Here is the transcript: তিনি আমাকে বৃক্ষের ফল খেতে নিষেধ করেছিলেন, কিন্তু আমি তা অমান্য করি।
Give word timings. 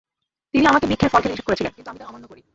তিনি 0.51 0.65
আমাকে 0.71 0.85
বৃক্ষের 0.89 1.11
ফল 1.11 1.21
খেতে 1.23 1.31
নিষেধ 1.31 1.47
করেছিলেন, 1.47 1.73
কিন্তু 1.75 1.89
আমি 1.91 1.99
তা 2.01 2.05
অমান্য 2.09 2.25
করি। 2.31 2.41